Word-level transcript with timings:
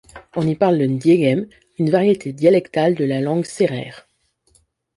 On 0.35 0.47
y 0.47 0.55
parle 0.55 0.77
le 0.79 0.87
ndiéghem, 0.87 1.47
une 1.77 1.91
variété 1.91 2.33
dialectale 2.33 2.95
de 2.95 3.05
la 3.05 3.21
langue 3.21 3.45
sérère. 3.45 4.07